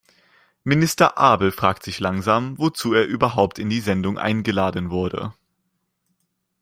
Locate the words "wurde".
4.89-5.35